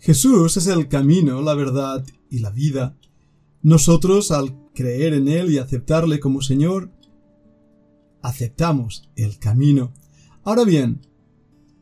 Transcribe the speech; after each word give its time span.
Jesús 0.00 0.56
es 0.56 0.66
el 0.66 0.88
camino, 0.88 1.42
la 1.42 1.54
verdad 1.54 2.04
y 2.30 2.38
la 2.38 2.50
vida. 2.50 2.96
Nosotros, 3.62 4.30
al 4.30 4.56
creer 4.74 5.12
en 5.12 5.28
Él 5.28 5.50
y 5.50 5.58
aceptarle 5.58 6.20
como 6.20 6.40
Señor, 6.40 6.90
aceptamos 8.22 9.10
el 9.14 9.38
camino. 9.38 9.92
Ahora 10.42 10.64
bien, 10.64 11.06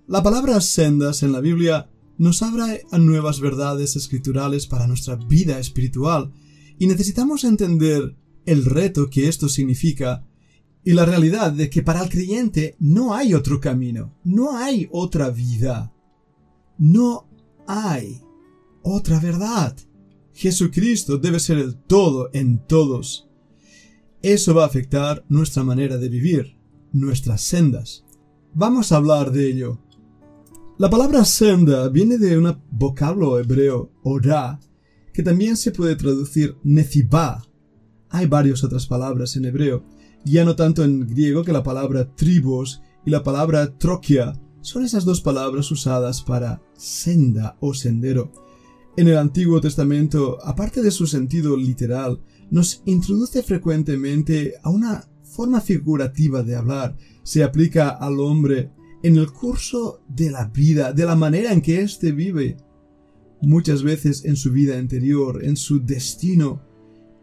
la 0.09 0.23
palabra 0.25 0.61
sendas 0.61 1.23
en 1.23 1.31
la 1.31 1.41
Biblia 1.41 1.91
nos 2.17 2.43
abre 2.43 2.83
a 2.91 2.99
nuevas 2.99 3.41
verdades 3.41 3.95
escriturales 3.95 4.67
para 4.67 4.89
nuestra 4.89 5.15
vida 5.15 5.61
espiritual 5.61 6.33
y 6.77 6.89
necesitamos 6.89 7.45
entender 7.45 8.17
el 8.47 8.65
reto 8.65 9.11
que 9.11 9.29
esto 9.29 9.49
significa 9.49 10.27
y 10.83 10.95
la 10.95 11.05
realidad 11.05 11.53
de 11.53 11.71
que 11.71 11.83
para 11.83 12.03
el 12.03 12.09
creyente 12.09 12.75
no 12.81 13.15
hay 13.15 13.35
otro 13.35 13.61
camino, 13.61 14.17
no 14.25 14.57
hay 14.57 14.89
otra 14.91 15.31
vida, 15.31 15.93
no 16.79 17.28
hay 17.69 18.23
otra 18.83 19.21
verdad. 19.21 19.77
Jesucristo 20.33 21.19
debe 21.19 21.39
ser 21.39 21.59
el 21.59 21.77
todo 21.77 22.31
en 22.33 22.67
todos. 22.67 23.29
Eso 24.23 24.55
va 24.55 24.65
a 24.65 24.67
afectar 24.67 25.25
nuestra 25.29 25.63
manera 25.63 25.99
de 25.99 26.09
vivir, 26.09 26.57
nuestras 26.93 27.43
sendas. 27.43 28.05
Vamos 28.55 28.91
a 28.91 28.97
hablar 28.97 29.31
de 29.31 29.49
ello. 29.49 29.79
La 30.79 30.89
palabra 30.89 31.25
senda 31.25 31.89
viene 31.89 32.19
de 32.19 32.39
un 32.39 32.57
vocablo 32.71 33.39
hebreo, 33.39 33.93
ora, 34.03 34.59
que 35.13 35.23
también 35.23 35.57
se 35.57 35.73
puede 35.73 35.97
traducir 35.97 36.57
nezibá. 36.63 37.45
Hay 38.09 38.27
varias 38.27 38.65
otras 38.65 38.87
palabras 38.87 39.37
en 39.37 39.45
hebreo, 39.45 39.85
ya 40.25 40.45
no 40.45 40.57
tanto 40.57 40.85
en 40.85 41.07
griego 41.07 41.45
que 41.45 41.53
la 41.53 41.63
palabra 41.63 42.15
tribos 42.15 42.81
y 43.05 43.11
la 43.11 43.23
palabra 43.23 43.77
troquia 43.77 44.33
son 44.61 44.85
esas 44.85 45.05
dos 45.05 45.21
palabras 45.21 45.71
usadas 45.71 46.23
para 46.23 46.63
senda 46.75 47.57
o 47.61 47.75
sendero. 47.75 48.33
En 48.97 49.09
el 49.09 49.17
Antiguo 49.17 49.61
Testamento, 49.61 50.39
aparte 50.43 50.83
de 50.83 50.91
su 50.91 51.07
sentido 51.07 51.57
literal, 51.57 52.21
nos 52.51 52.83
introduce 52.87 53.43
frecuentemente 53.43 54.55
a 54.63 54.71
una 54.71 55.09
forma 55.23 55.61
figurativa 55.61 56.43
de 56.43 56.57
hablar. 56.57 56.97
Se 57.23 57.45
aplica 57.45 57.91
al 57.91 58.19
hombre 58.19 58.73
en 59.03 59.17
el 59.17 59.31
curso 59.31 60.01
de 60.09 60.31
la 60.31 60.47
vida, 60.47 60.93
de 60.93 61.05
la 61.05 61.15
manera 61.15 61.53
en 61.53 61.63
que 61.63 61.81
éste 61.81 62.13
vive, 62.13 62.57
muchas 63.41 63.83
veces 63.83 64.25
en 64.25 64.37
su 64.37 64.51
vida 64.51 64.79
interior, 64.79 65.45
en 65.45 65.57
su 65.57 65.85
destino, 65.85 66.61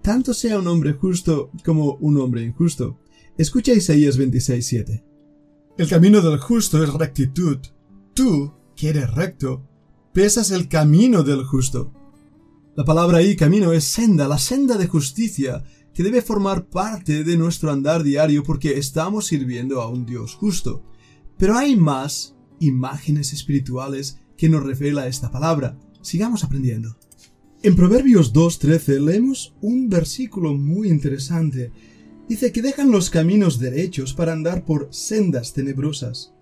tanto 0.02 0.34
sea 0.34 0.60
un 0.60 0.68
hombre 0.68 0.94
justo 0.94 1.52
como 1.66 1.96
un 1.96 2.18
hombre 2.18 2.44
injusto. 2.44 3.00
Escucha 3.38 3.74
Isaías 3.74 4.18
26:7. 4.18 5.15
El 5.78 5.90
camino 5.90 6.22
del 6.22 6.40
justo 6.40 6.82
es 6.82 6.94
rectitud. 6.94 7.58
Tú, 8.14 8.54
que 8.78 8.88
eres 8.88 9.14
recto, 9.14 9.68
pesas 10.14 10.52
el 10.52 10.70
camino 10.70 11.22
del 11.22 11.44
justo. 11.44 11.92
La 12.78 12.86
palabra 12.86 13.18
ahí 13.18 13.36
camino 13.36 13.74
es 13.74 13.84
senda, 13.84 14.30
la 14.30 14.38
senda 14.38 14.78
de 14.78 14.88
justicia, 14.88 15.66
que 15.94 16.02
debe 16.02 16.22
formar 16.22 16.70
parte 16.70 17.26
de 17.26 17.36
nuestro 17.36 17.74
andar 17.74 18.04
diario 18.04 18.42
porque 18.44 18.78
estamos 18.78 19.28
sirviendo 19.28 19.82
a 19.82 19.90
un 19.90 20.06
Dios 20.06 20.34
justo. 20.36 20.82
Pero 21.38 21.58
hay 21.58 21.76
más 21.76 22.38
imágenes 22.62 23.34
espirituales 23.34 24.22
que 24.38 24.48
nos 24.48 24.64
revela 24.64 25.08
esta 25.08 25.30
palabra. 25.30 25.78
Sigamos 26.02 26.46
aprendiendo. 26.46 26.96
En 27.64 27.76
Proverbios 27.76 28.32
2.13 28.32 29.04
leemos 29.04 29.56
un 29.60 29.90
versículo 29.90 30.54
muy 30.54 30.88
interesante. 30.88 31.74
Dice 32.28 32.52
que 32.52 32.64
dejan 32.64 32.90
los 32.90 33.12
caminos 33.12 33.60
derechos 33.60 34.16
para 34.16 34.34
andar 34.34 34.66
por 34.66 34.88
sendas 34.92 35.54
tenebrosas. 35.54 36.34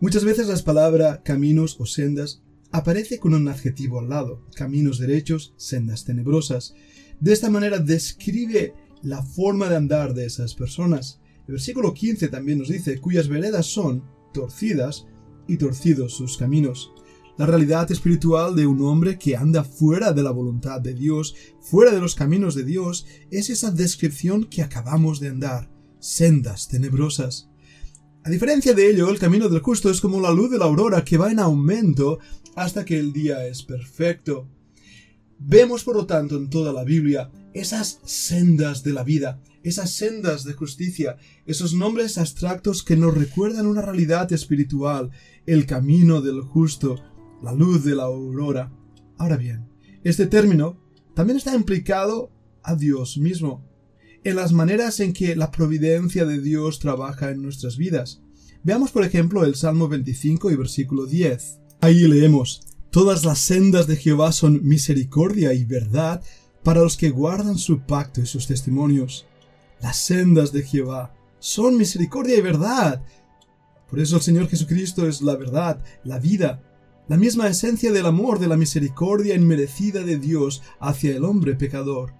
Muchas 0.00 0.24
veces 0.24 0.48
las 0.48 0.62
palabras 0.62 1.20
caminos 1.22 1.76
o 1.78 1.86
sendas 1.86 2.42
aparece 2.72 3.20
con 3.20 3.32
un 3.32 3.46
adjetivo 3.46 4.00
al 4.00 4.08
lado, 4.08 4.44
caminos 4.56 4.98
derechos, 4.98 5.54
sendas 5.56 6.04
tenebrosas. 6.04 6.74
De 7.20 7.32
esta 7.32 7.50
manera 7.50 7.78
describe 7.78 8.74
la 9.02 9.22
forma 9.22 9.68
de 9.68 9.76
andar 9.76 10.12
de 10.12 10.26
esas 10.26 10.56
personas. 10.56 11.20
El 11.46 11.52
versículo 11.52 11.94
15 11.94 12.26
también 12.26 12.58
nos 12.58 12.68
dice, 12.68 12.98
cuyas 12.98 13.28
veredas 13.28 13.66
son 13.66 14.02
torcidas 14.34 15.06
y 15.46 15.56
torcidos 15.56 16.16
sus 16.16 16.36
caminos. 16.36 16.90
La 17.38 17.46
realidad 17.46 17.90
espiritual 17.90 18.54
de 18.54 18.66
un 18.66 18.82
hombre 18.82 19.18
que 19.18 19.36
anda 19.36 19.64
fuera 19.64 20.12
de 20.12 20.22
la 20.22 20.30
voluntad 20.30 20.80
de 20.80 20.92
Dios, 20.92 21.34
fuera 21.60 21.90
de 21.90 22.00
los 22.00 22.14
caminos 22.14 22.54
de 22.54 22.64
Dios, 22.64 23.06
es 23.30 23.48
esa 23.48 23.70
descripción 23.70 24.44
que 24.44 24.62
acabamos 24.62 25.18
de 25.18 25.28
andar, 25.28 25.70
sendas 25.98 26.68
tenebrosas. 26.68 27.48
A 28.24 28.30
diferencia 28.30 28.74
de 28.74 28.90
ello, 28.90 29.08
el 29.08 29.18
camino 29.18 29.48
del 29.48 29.62
justo 29.62 29.90
es 29.90 30.00
como 30.00 30.20
la 30.20 30.30
luz 30.30 30.50
de 30.50 30.58
la 30.58 30.66
aurora 30.66 31.04
que 31.04 31.16
va 31.16 31.32
en 31.32 31.40
aumento 31.40 32.18
hasta 32.54 32.84
que 32.84 32.98
el 32.98 33.12
día 33.12 33.46
es 33.46 33.62
perfecto. 33.62 34.46
Vemos, 35.38 35.82
por 35.82 35.96
lo 35.96 36.06
tanto, 36.06 36.36
en 36.36 36.50
toda 36.50 36.72
la 36.72 36.84
Biblia 36.84 37.30
esas 37.54 38.00
sendas 38.04 38.82
de 38.82 38.92
la 38.92 39.04
vida, 39.04 39.40
esas 39.62 39.90
sendas 39.90 40.44
de 40.44 40.54
justicia, 40.54 41.16
esos 41.46 41.74
nombres 41.74 42.16
abstractos 42.18 42.82
que 42.82 42.96
nos 42.96 43.14
recuerdan 43.14 43.66
una 43.66 43.82
realidad 43.82 44.32
espiritual, 44.32 45.10
el 45.46 45.66
camino 45.66 46.20
del 46.20 46.40
justo, 46.42 47.02
la 47.42 47.52
luz 47.52 47.84
de 47.84 47.94
la 47.94 48.04
aurora. 48.04 48.72
Ahora 49.18 49.36
bien, 49.36 49.68
este 50.04 50.26
término 50.26 50.78
también 51.14 51.36
está 51.36 51.54
implicado 51.54 52.30
a 52.62 52.74
Dios 52.74 53.18
mismo, 53.18 53.64
en 54.24 54.36
las 54.36 54.52
maneras 54.52 55.00
en 55.00 55.12
que 55.12 55.34
la 55.36 55.50
providencia 55.50 56.24
de 56.24 56.40
Dios 56.40 56.78
trabaja 56.78 57.30
en 57.30 57.42
nuestras 57.42 57.76
vidas. 57.76 58.22
Veamos 58.62 58.92
por 58.92 59.04
ejemplo 59.04 59.44
el 59.44 59.56
Salmo 59.56 59.88
25 59.88 60.50
y 60.50 60.56
versículo 60.56 61.06
10. 61.06 61.58
Ahí 61.80 62.06
leemos, 62.06 62.62
Todas 62.92 63.24
las 63.24 63.38
sendas 63.38 63.86
de 63.86 63.96
Jehová 63.96 64.32
son 64.32 64.60
misericordia 64.68 65.54
y 65.54 65.64
verdad 65.64 66.22
para 66.62 66.82
los 66.82 66.98
que 66.98 67.08
guardan 67.08 67.56
su 67.56 67.80
pacto 67.80 68.20
y 68.20 68.26
sus 68.26 68.46
testimonios. 68.46 69.24
Las 69.80 69.96
sendas 69.96 70.52
de 70.52 70.62
Jehová 70.62 71.14
son 71.38 71.78
misericordia 71.78 72.36
y 72.36 72.42
verdad. 72.42 73.02
Por 73.88 73.98
eso 73.98 74.16
el 74.16 74.22
Señor 74.22 74.46
Jesucristo 74.46 75.08
es 75.08 75.22
la 75.22 75.36
verdad, 75.36 75.82
la 76.04 76.18
vida, 76.18 76.62
la 77.12 77.18
misma 77.18 77.46
esencia 77.46 77.92
del 77.92 78.06
amor, 78.06 78.38
de 78.38 78.48
la 78.48 78.56
misericordia 78.56 79.34
inmerecida 79.34 80.02
de 80.02 80.16
Dios 80.16 80.62
hacia 80.80 81.14
el 81.14 81.26
hombre 81.26 81.54
pecador. 81.54 82.14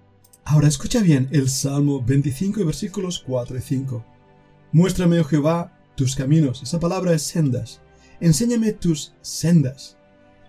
Ahora 0.45 0.67
escucha 0.67 1.01
bien 1.01 1.29
el 1.31 1.49
Salmo 1.49 2.03
25 2.03 2.63
versículos 2.63 3.23
4 3.25 3.57
y 3.57 3.61
5. 3.61 4.05
Muéstrame, 4.71 5.19
oh 5.19 5.23
Jehová, 5.23 5.75
tus 5.95 6.15
caminos. 6.15 6.61
Esa 6.61 6.79
palabra 6.79 7.11
es 7.11 7.23
sendas. 7.23 7.81
Enséñame 8.19 8.71
tus 8.71 9.15
sendas. 9.23 9.97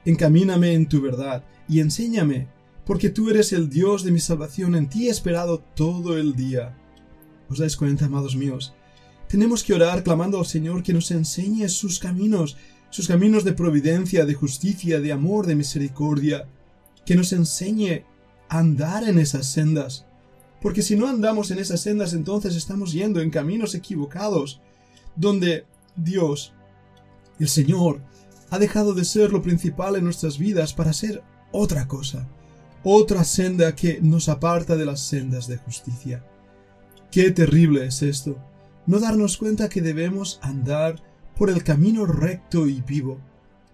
Encamíname 0.05 0.75
en 0.75 0.91
tu 0.91 1.01
verdad 1.01 1.43
y 1.67 1.81
enséñame, 1.81 2.47
porque 2.85 3.09
tú 3.09 3.31
eres 3.31 3.51
el 3.55 3.71
Dios 3.71 4.05
de 4.05 4.13
mi 4.13 4.21
salvación. 4.21 4.75
En 4.75 4.91
ti 4.91 5.09
he 5.09 5.11
esperado 5.11 5.61
todo 5.75 6.19
el 6.19 6.37
día. 6.37 6.77
¿Os 7.49 7.61
dais 7.61 7.79
cuenta, 7.79 8.05
amados 8.05 8.37
míos? 8.37 8.75
Tenemos 9.27 9.65
que 9.65 9.73
orar 9.73 10.05
clamando 10.05 10.39
al 10.39 10.45
Señor 10.45 10.83
que 10.83 10.93
nos 10.93 11.11
enseñe 11.11 11.67
sus 11.71 11.99
caminos, 11.99 12.59
sus 12.95 13.09
caminos 13.09 13.43
de 13.43 13.53
providencia, 13.55 14.25
de 14.25 14.35
justicia, 14.35 15.01
de 15.01 15.11
amor, 15.11 15.49
de 15.49 15.57
misericordia, 15.57 16.47
que 17.05 17.17
nos 17.17 17.33
enseñe 17.33 18.05
a 18.49 18.61
andar 18.61 19.03
en 19.03 19.19
esas 19.19 19.51
sendas. 19.51 20.07
Porque 20.63 20.81
si 20.81 20.95
no 20.95 21.09
andamos 21.09 21.51
en 21.51 21.59
esas 21.59 21.81
sendas, 21.81 22.15
entonces 22.15 22.55
estamos 22.55 22.93
yendo 22.93 23.21
en 23.21 23.31
caminos 23.31 23.75
equivocados, 23.75 24.61
donde 25.17 25.67
Dios, 25.97 26.53
el 27.41 27.49
Señor, 27.49 28.01
ha 28.51 28.61
dejado 28.61 28.95
de 28.95 29.05
ser 29.05 29.33
lo 29.33 29.43
principal 29.43 29.97
en 29.97 30.05
nuestras 30.05 30.39
vidas 30.39 30.73
para 30.73 30.93
ser 30.93 31.25
otra 31.51 31.89
cosa, 31.89 32.29
otra 32.85 33.25
senda 33.25 33.75
que 33.75 33.99
nos 34.03 34.29
aparta 34.29 34.77
de 34.77 34.87
las 34.87 35.01
sendas 35.01 35.49
de 35.49 35.57
justicia. 35.57 36.25
Qué 37.11 37.33
terrible 37.33 37.87
es 37.87 38.03
esto, 38.03 38.39
no 38.87 39.01
darnos 39.01 39.37
cuenta 39.37 39.69
que 39.69 39.83
debemos 39.83 40.39
andar 40.43 41.03
por 41.37 41.51
el 41.51 41.65
camino 41.65 42.07
recto 42.07 42.67
y 42.67 42.81
vivo, 42.83 43.19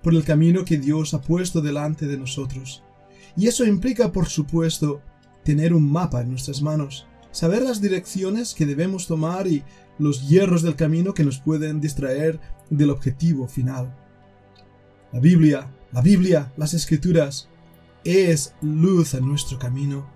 por 0.02 0.14
el 0.14 0.24
camino 0.24 0.64
que 0.64 0.78
Dios 0.78 1.14
ha 1.14 1.20
puesto 1.20 1.60
delante 1.60 2.06
de 2.06 2.16
nosotros. 2.16 2.82
Y 3.36 3.46
eso 3.46 3.64
implica, 3.64 4.12
por 4.12 4.28
supuesto, 4.28 5.02
tener 5.44 5.74
un 5.74 5.90
mapa 5.90 6.22
en 6.22 6.30
nuestras 6.30 6.62
manos, 6.62 7.06
saber 7.30 7.62
las 7.62 7.80
direcciones 7.80 8.54
que 8.54 8.66
debemos 8.66 9.06
tomar 9.06 9.46
y 9.46 9.62
los 9.98 10.28
hierros 10.28 10.62
del 10.62 10.76
camino 10.76 11.14
que 11.14 11.24
nos 11.24 11.38
pueden 11.38 11.80
distraer 11.80 12.40
del 12.70 12.90
objetivo 12.90 13.46
final. 13.46 13.94
La 15.12 15.20
Biblia, 15.20 15.70
la 15.92 16.00
Biblia, 16.00 16.52
las 16.56 16.74
Escrituras, 16.74 17.48
es 18.04 18.54
luz 18.62 19.14
a 19.14 19.20
nuestro 19.20 19.58
camino, 19.58 20.06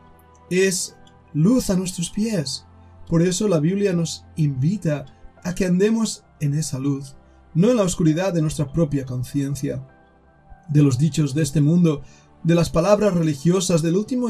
es 0.51 0.97
luz 1.35 1.69
a 1.69 1.77
nuestros 1.77 2.11
pies, 2.11 2.65
por 3.09 3.23
eso 3.23 3.49
la 3.49 3.61
Biblia 3.61 3.93
nos 3.93 4.25
invita 4.37 5.07
a 5.43 5.55
que 5.55 5.67
andemos 5.67 6.25
en 6.41 6.55
esa 6.55 6.79
luz, 6.79 7.17
no 7.55 7.71
en 7.71 7.77
la 7.77 7.83
oscuridad 7.83 8.33
de 8.33 8.43
nuestra 8.43 8.73
propia 8.73 9.05
conciencia, 9.05 9.87
de 10.69 10.83
los 10.83 10.99
dichos 10.99 11.35
de 11.35 11.43
este 11.43 11.61
mundo, 11.61 12.03
de 12.43 12.55
las 12.55 12.71
palabras 12.71 13.15
religiosas 13.15 13.83
del 13.83 13.97
último 13.97 14.29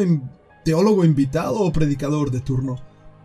teólogo 0.65 1.05
invitado 1.05 1.61
o 1.61 1.73
predicador 1.73 2.31
de 2.31 2.41
turno, 2.41 2.77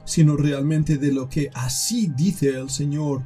sino 0.06 0.36
realmente 0.36 0.98
de 0.98 1.12
lo 1.12 1.30
que 1.30 1.52
así 1.54 2.12
dice 2.16 2.50
el 2.50 2.70
Señor. 2.70 3.22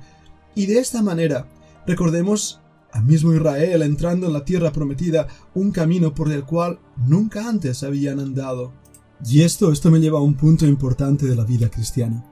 Y 0.55 0.65
de 0.65 0.79
esta 0.79 1.01
manera, 1.01 1.47
recordemos 1.87 2.59
a 2.91 3.01
mismo 3.01 3.33
Israel 3.33 3.81
entrando 3.81 4.27
en 4.27 4.33
la 4.33 4.45
tierra 4.45 4.71
prometida, 4.71 5.27
un 5.55 5.71
camino 5.71 6.13
por 6.13 6.31
el 6.31 6.43
cual 6.43 6.79
nunca 7.07 7.49
antes 7.49 7.81
habían 7.81 8.19
andado. 8.19 8.71
Y 9.25 9.41
esto, 9.41 9.71
esto 9.71 9.89
me 9.89 9.99
lleva 9.99 10.19
a 10.19 10.23
un 10.23 10.35
punto 10.35 10.67
importante 10.67 11.25
de 11.25 11.35
la 11.35 11.43
vida 11.43 11.69
cristiana. 11.69 12.23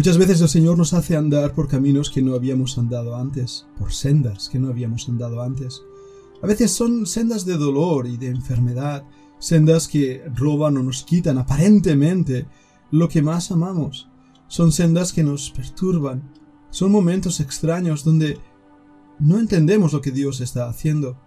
Muchas 0.00 0.16
veces 0.16 0.40
el 0.40 0.48
Señor 0.48 0.78
nos 0.78 0.94
hace 0.94 1.14
andar 1.14 1.52
por 1.52 1.68
caminos 1.68 2.08
que 2.08 2.22
no 2.22 2.34
habíamos 2.34 2.78
andado 2.78 3.16
antes, 3.16 3.66
por 3.78 3.92
sendas 3.92 4.48
que 4.48 4.58
no 4.58 4.68
habíamos 4.68 5.06
andado 5.10 5.42
antes. 5.42 5.82
A 6.42 6.46
veces 6.46 6.70
son 6.70 7.04
sendas 7.04 7.44
de 7.44 7.58
dolor 7.58 8.06
y 8.06 8.16
de 8.16 8.28
enfermedad, 8.28 9.04
sendas 9.38 9.88
que 9.88 10.24
roban 10.34 10.78
o 10.78 10.82
nos 10.82 11.02
quitan 11.02 11.36
aparentemente 11.36 12.46
lo 12.90 13.10
que 13.10 13.20
más 13.20 13.50
amamos. 13.50 14.08
Son 14.48 14.72
sendas 14.72 15.12
que 15.12 15.22
nos 15.22 15.50
perturban. 15.50 16.32
Son 16.70 16.90
momentos 16.90 17.38
extraños 17.38 18.02
donde 18.02 18.38
no 19.18 19.38
entendemos 19.38 19.92
lo 19.92 20.00
que 20.00 20.12
Dios 20.12 20.40
está 20.40 20.66
haciendo. 20.66 21.20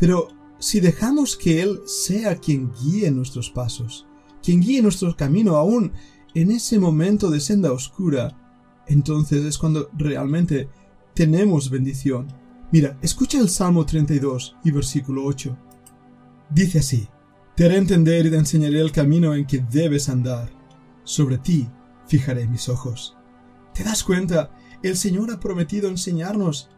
Pero 0.00 0.30
si 0.58 0.80
dejamos 0.80 1.36
que 1.36 1.62
Él 1.62 1.78
sea 1.86 2.40
quien 2.40 2.72
guíe 2.72 3.12
nuestros 3.12 3.50
pasos, 3.50 4.04
quien 4.42 4.60
guíe 4.60 4.82
nuestro 4.82 5.14
camino 5.16 5.54
aún 5.54 5.92
en 6.34 6.50
ese 6.50 6.78
momento 6.78 7.30
de 7.30 7.40
senda 7.40 7.72
oscura, 7.72 8.36
entonces 8.86 9.44
es 9.44 9.58
cuando 9.58 9.88
realmente 9.96 10.68
tenemos 11.14 11.70
bendición. 11.70 12.28
Mira, 12.72 12.98
escucha 13.02 13.38
el 13.38 13.48
Salmo 13.48 13.86
32 13.86 14.56
y 14.64 14.70
versículo 14.70 15.24
8. 15.24 15.56
Dice 16.50 16.80
así, 16.80 17.08
Te 17.54 17.64
haré 17.64 17.76
entender 17.76 18.26
y 18.26 18.30
te 18.30 18.36
enseñaré 18.36 18.80
el 18.80 18.92
camino 18.92 19.34
en 19.34 19.46
que 19.46 19.64
debes 19.70 20.08
andar. 20.08 20.50
Sobre 21.04 21.38
ti 21.38 21.68
fijaré 22.06 22.48
mis 22.48 22.68
ojos. 22.68 23.16
¿Te 23.72 23.84
das 23.84 24.02
cuenta? 24.02 24.50
El 24.82 24.96
Señor 24.96 25.30
ha 25.30 25.40
prometido 25.40 25.88
enseñarnos 25.88 26.68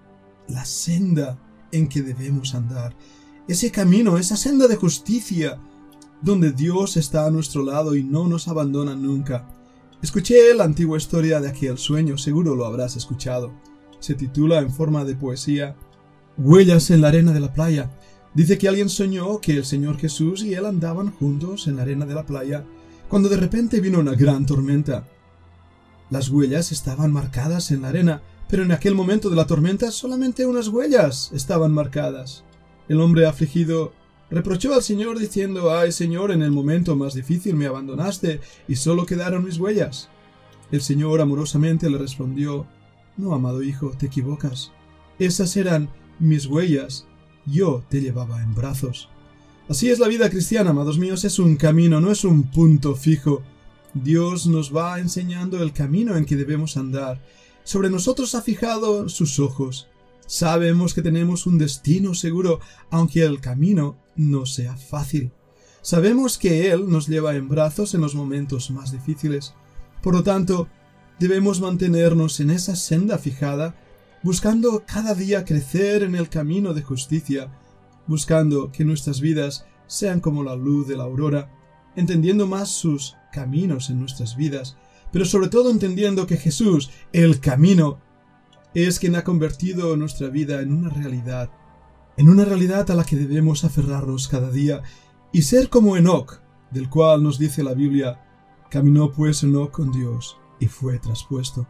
la 0.48 0.64
senda 0.64 1.38
en 1.72 1.88
que 1.88 2.02
debemos 2.02 2.54
andar, 2.54 2.96
ese 3.48 3.70
camino, 3.70 4.18
esa 4.18 4.36
senda 4.36 4.66
de 4.66 4.76
justicia, 4.76 5.60
donde 6.22 6.52
Dios 6.52 6.96
está 6.96 7.26
a 7.26 7.30
nuestro 7.30 7.62
lado 7.62 7.94
y 7.94 8.02
no 8.02 8.26
nos 8.28 8.48
abandona 8.48 8.94
nunca. 8.94 9.48
Escuché 10.02 10.54
la 10.54 10.64
antigua 10.64 10.98
historia 10.98 11.40
de 11.40 11.48
aquel 11.48 11.78
sueño, 11.78 12.18
seguro 12.18 12.54
lo 12.54 12.66
habrás 12.66 12.96
escuchado. 12.96 13.52
Se 13.98 14.14
titula 14.14 14.58
en 14.58 14.70
forma 14.70 15.04
de 15.04 15.14
poesía 15.14 15.76
Huellas 16.38 16.90
en 16.90 17.00
la 17.00 17.08
arena 17.08 17.32
de 17.32 17.40
la 17.40 17.54
playa. 17.54 17.90
Dice 18.34 18.58
que 18.58 18.68
alguien 18.68 18.90
soñó 18.90 19.40
que 19.40 19.56
el 19.56 19.64
Señor 19.64 19.96
Jesús 19.96 20.44
y 20.44 20.52
él 20.52 20.66
andaban 20.66 21.10
juntos 21.10 21.66
en 21.66 21.76
la 21.76 21.82
arena 21.82 22.04
de 22.04 22.14
la 22.14 22.26
playa, 22.26 22.64
cuando 23.08 23.30
de 23.30 23.38
repente 23.38 23.80
vino 23.80 23.98
una 23.98 24.14
gran 24.14 24.44
tormenta. 24.44 25.08
Las 26.10 26.28
huellas 26.28 26.72
estaban 26.72 27.10
marcadas 27.10 27.70
en 27.70 27.82
la 27.82 27.88
arena, 27.88 28.22
pero 28.48 28.62
en 28.62 28.72
aquel 28.72 28.94
momento 28.94 29.30
de 29.30 29.36
la 29.36 29.46
tormenta 29.46 29.90
solamente 29.90 30.44
unas 30.44 30.68
huellas 30.68 31.30
estaban 31.32 31.72
marcadas. 31.72 32.44
El 32.88 33.00
hombre 33.00 33.26
afligido 33.26 33.92
reprochó 34.30 34.74
al 34.74 34.82
Señor 34.82 35.18
diciendo, 35.18 35.76
Ay 35.76 35.92
Señor, 35.92 36.30
en 36.30 36.42
el 36.42 36.50
momento 36.50 36.96
más 36.96 37.14
difícil 37.14 37.54
me 37.54 37.66
abandonaste 37.66 38.40
y 38.68 38.76
solo 38.76 39.06
quedaron 39.06 39.44
mis 39.44 39.58
huellas. 39.58 40.08
El 40.72 40.82
Señor 40.82 41.20
amorosamente 41.20 41.88
le 41.90 41.98
respondió, 41.98 42.66
No, 43.16 43.34
amado 43.34 43.62
hijo, 43.62 43.92
te 43.98 44.06
equivocas. 44.06 44.72
Esas 45.18 45.56
eran 45.56 45.88
mis 46.18 46.46
huellas. 46.46 47.06
Yo 47.46 47.84
te 47.88 48.00
llevaba 48.00 48.42
en 48.42 48.54
brazos. 48.54 49.08
Así 49.68 49.90
es 49.90 49.98
la 49.98 50.08
vida 50.08 50.30
cristiana, 50.30 50.70
amados 50.70 50.98
míos, 50.98 51.24
es 51.24 51.38
un 51.38 51.56
camino, 51.56 52.00
no 52.00 52.10
es 52.10 52.24
un 52.24 52.50
punto 52.50 52.94
fijo. 52.94 53.42
Dios 53.94 54.46
nos 54.46 54.74
va 54.74 54.98
enseñando 54.98 55.62
el 55.62 55.72
camino 55.72 56.16
en 56.16 56.24
que 56.24 56.36
debemos 56.36 56.76
andar 56.76 57.20
sobre 57.66 57.90
nosotros 57.90 58.36
ha 58.36 58.42
fijado 58.42 59.08
sus 59.08 59.40
ojos. 59.40 59.88
Sabemos 60.26 60.92
que 60.92 61.02
tenemos 61.02 61.46
un 61.46 61.56
destino 61.58 62.14
seguro, 62.14 62.60
aunque 62.90 63.22
el 63.22 63.40
camino 63.40 63.96
no 64.16 64.44
sea 64.44 64.76
fácil. 64.76 65.30
Sabemos 65.82 66.36
que 66.36 66.72
Él 66.72 66.88
nos 66.88 67.06
lleva 67.06 67.36
en 67.36 67.48
brazos 67.48 67.94
en 67.94 68.00
los 68.00 68.16
momentos 68.16 68.70
más 68.72 68.90
difíciles. 68.90 69.54
Por 70.02 70.14
lo 70.14 70.24
tanto, 70.24 70.68
debemos 71.20 71.60
mantenernos 71.60 72.40
en 72.40 72.50
esa 72.50 72.74
senda 72.74 73.18
fijada, 73.18 73.76
buscando 74.22 74.82
cada 74.84 75.14
día 75.14 75.44
crecer 75.44 76.02
en 76.02 76.16
el 76.16 76.28
camino 76.28 76.74
de 76.74 76.82
justicia, 76.82 77.52
buscando 78.08 78.72
que 78.72 78.84
nuestras 78.84 79.20
vidas 79.20 79.66
sean 79.86 80.18
como 80.20 80.42
la 80.42 80.56
luz 80.56 80.88
de 80.88 80.96
la 80.96 81.04
aurora, 81.04 81.52
entendiendo 81.94 82.48
más 82.48 82.68
sus 82.68 83.16
caminos 83.32 83.88
en 83.88 84.00
nuestras 84.00 84.36
vidas, 84.36 84.76
pero 85.12 85.24
sobre 85.24 85.48
todo 85.48 85.70
entendiendo 85.70 86.26
que 86.26 86.36
Jesús, 86.36 86.90
el 87.12 87.38
camino, 87.38 88.00
es 88.84 88.98
quien 88.98 89.16
ha 89.16 89.24
convertido 89.24 89.96
nuestra 89.96 90.28
vida 90.28 90.60
en 90.60 90.70
una 90.70 90.90
realidad, 90.90 91.50
en 92.18 92.28
una 92.28 92.44
realidad 92.44 92.90
a 92.90 92.94
la 92.94 93.04
que 93.04 93.16
debemos 93.16 93.64
aferrarnos 93.64 94.28
cada 94.28 94.50
día 94.50 94.82
y 95.32 95.42
ser 95.42 95.70
como 95.70 95.96
Enoch, 95.96 96.42
del 96.70 96.90
cual 96.90 97.22
nos 97.22 97.38
dice 97.38 97.64
la 97.64 97.72
Biblia, 97.72 98.20
caminó 98.70 99.10
pues 99.10 99.42
Enoch 99.42 99.70
con 99.70 99.92
Dios 99.92 100.36
y 100.60 100.66
fue 100.66 100.98
traspuesto. 100.98 101.66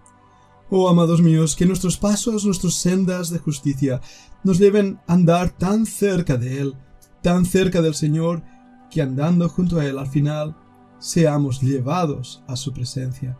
Oh, 0.68 0.88
amados 0.88 1.22
míos, 1.22 1.54
que 1.54 1.64
nuestros 1.64 1.96
pasos, 1.96 2.44
nuestras 2.44 2.74
sendas 2.74 3.30
de 3.30 3.38
justicia 3.38 4.00
nos 4.42 4.58
lleven 4.58 4.98
a 5.06 5.12
andar 5.12 5.50
tan 5.50 5.86
cerca 5.86 6.36
de 6.36 6.60
Él, 6.60 6.74
tan 7.22 7.44
cerca 7.44 7.82
del 7.82 7.94
Señor, 7.94 8.42
que 8.90 9.00
andando 9.00 9.48
junto 9.48 9.78
a 9.78 9.86
Él 9.86 9.96
al 9.96 10.08
final 10.08 10.56
seamos 10.98 11.60
llevados 11.62 12.42
a 12.48 12.56
su 12.56 12.72
presencia. 12.72 13.38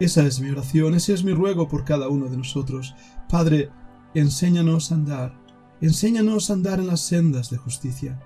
Esa 0.00 0.24
es 0.24 0.40
mi 0.40 0.50
oración, 0.50 0.94
ese 0.94 1.12
es 1.12 1.24
mi 1.24 1.32
ruego 1.32 1.68
por 1.68 1.84
cada 1.84 2.08
uno 2.08 2.28
de 2.28 2.36
nosotros. 2.36 2.94
Padre, 3.28 3.70
enséñanos 4.14 4.92
a 4.92 4.94
andar, 4.94 5.38
enséñanos 5.80 6.50
a 6.50 6.54
andar 6.54 6.78
en 6.78 6.86
las 6.86 7.00
sendas 7.00 7.50
de 7.50 7.56
justicia. 7.56 8.20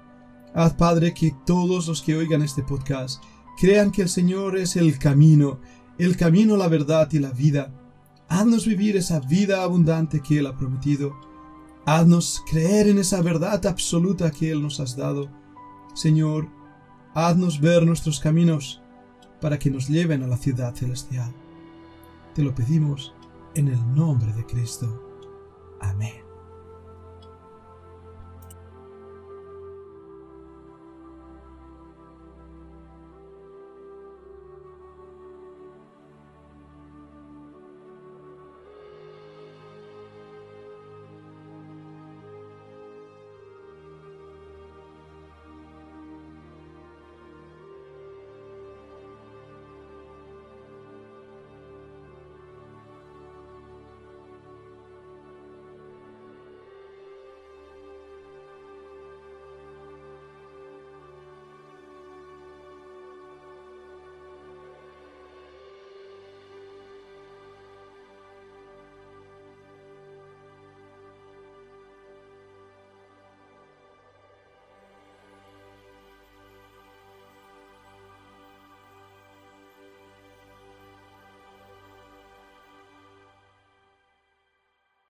Haz, 0.54 0.74
Padre, 0.74 1.14
que 1.14 1.34
todos 1.46 1.88
los 1.88 2.02
que 2.02 2.16
oigan 2.16 2.42
este 2.42 2.62
podcast 2.62 3.22
crean 3.58 3.90
que 3.90 4.02
el 4.02 4.08
Señor 4.08 4.58
es 4.58 4.76
el 4.76 4.98
camino, 4.98 5.60
el 5.98 6.16
camino, 6.16 6.56
la 6.56 6.68
verdad 6.68 7.08
y 7.12 7.18
la 7.18 7.30
vida. 7.30 7.72
Haznos 8.28 8.66
vivir 8.66 8.96
esa 8.96 9.20
vida 9.20 9.62
abundante 9.62 10.20
que 10.20 10.38
Él 10.38 10.46
ha 10.46 10.56
prometido. 10.56 11.14
Haznos 11.86 12.42
creer 12.50 12.88
en 12.88 12.98
esa 12.98 13.22
verdad 13.22 13.64
absoluta 13.66 14.30
que 14.30 14.50
Él 14.50 14.62
nos 14.62 14.78
has 14.78 14.96
dado. 14.96 15.30
Señor, 15.94 16.48
Haznos 17.14 17.60
ver 17.60 17.84
nuestros 17.84 18.20
caminos 18.20 18.80
para 19.38 19.58
que 19.58 19.70
nos 19.70 19.86
lleven 19.88 20.22
a 20.22 20.26
la 20.26 20.38
ciudad 20.38 20.74
celestial. 20.74 21.34
Te 22.34 22.42
lo 22.42 22.54
pedimos 22.54 23.14
en 23.54 23.68
el 23.68 23.94
nombre 23.94 24.32
de 24.32 24.46
Cristo. 24.46 25.02
Amén. 25.80 26.21